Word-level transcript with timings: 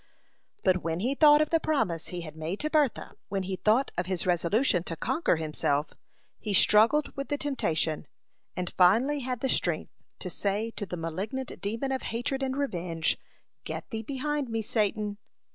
But 0.63 0.77
when 0.83 1.01
he 1.01 1.13
thought 1.13 1.41
of 1.43 1.51
the 1.51 1.59
promise 1.59 2.07
he 2.07 2.21
had 2.21 2.35
made 2.35 2.59
to 2.61 2.71
Bertha, 2.71 3.11
when 3.29 3.43
he 3.43 3.55
thought 3.57 3.91
of 3.99 4.07
his 4.07 4.25
resolution 4.25 4.81
to 4.85 4.95
conquer 4.95 5.35
himself, 5.35 5.93
he 6.39 6.55
struggled 6.55 7.15
with 7.15 7.27
the 7.27 7.37
temptation, 7.37 8.07
and 8.55 8.73
finally 8.73 9.19
had 9.19 9.41
the 9.41 9.47
strength 9.47 9.91
to 10.17 10.31
say 10.31 10.71
to 10.71 10.87
the 10.87 10.97
malignant 10.97 11.61
demon 11.61 11.91
of 11.91 12.01
hatred 12.01 12.41
and 12.41 12.57
revenge, 12.57 13.19
"Get 13.63 13.91
thee 13.91 14.01
behind 14.01 14.49
me, 14.49 14.63
Satan." 14.63 15.19